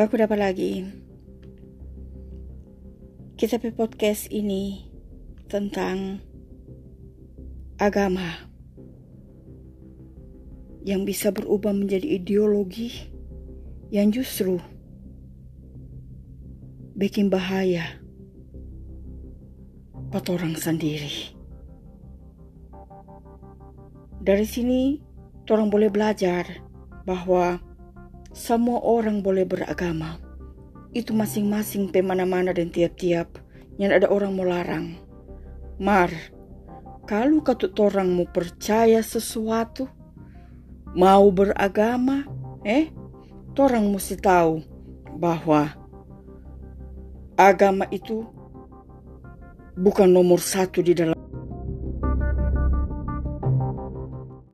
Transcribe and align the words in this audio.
Dapat 0.00 0.16
lagi. 0.40 0.80
Kita 3.36 3.60
podcast 3.76 4.32
ini 4.32 4.88
tentang 5.44 6.24
agama 7.76 8.48
yang 10.88 11.04
bisa 11.04 11.28
berubah 11.28 11.76
menjadi 11.76 12.16
ideologi 12.16 13.12
yang 13.92 14.08
justru 14.08 14.56
bikin 16.96 17.28
bahaya 17.28 18.00
buat 20.08 20.24
orang 20.32 20.56
sendiri. 20.56 21.36
Dari 24.16 24.48
sini, 24.48 24.96
orang 25.44 25.68
boleh 25.68 25.92
belajar 25.92 26.48
bahwa 27.04 27.60
semua 28.30 28.78
orang 28.82 29.20
boleh 29.20 29.42
beragama. 29.46 30.18
Itu 30.90 31.14
masing-masing 31.14 31.90
pemana-mana 31.94 32.50
dan 32.50 32.70
tiap-tiap 32.70 33.38
yang 33.78 33.94
ada 33.94 34.10
orang 34.10 34.34
mau 34.34 34.46
larang. 34.46 34.98
Mar, 35.78 36.10
kalau 37.06 37.42
katut 37.42 37.74
orang 37.78 38.10
mau 38.10 38.26
percaya 38.26 39.02
sesuatu, 39.02 39.86
mau 40.94 41.26
beragama, 41.30 42.26
eh, 42.66 42.90
orang 43.60 43.92
mesti 43.92 44.16
tahu 44.16 44.64
bahwa 45.20 45.68
agama 47.36 47.84
itu 47.92 48.24
bukan 49.76 50.08
nomor 50.08 50.40
satu 50.40 50.80
di 50.80 50.96
dalam 50.96 51.19